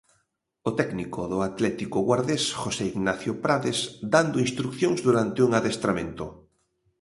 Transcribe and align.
O 0.69 0.71
técnico 0.79 1.19
do 1.31 1.37
Atlético 1.49 1.97
Guardés, 2.07 2.43
José 2.61 2.83
Ignacio 2.93 3.33
Prades, 3.43 3.79
dando 4.13 4.43
instrucións 4.45 4.99
durante 5.07 5.39
un 5.45 5.51
adestramento. 5.59 6.25